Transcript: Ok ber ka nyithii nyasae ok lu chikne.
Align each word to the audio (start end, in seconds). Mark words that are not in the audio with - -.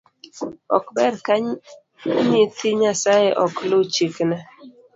Ok 0.75 0.85
ber 0.95 1.13
ka 1.25 1.35
nyithii 2.29 2.79
nyasae 2.81 3.29
ok 3.43 3.55
lu 3.69 3.79
chikne. 3.93 4.37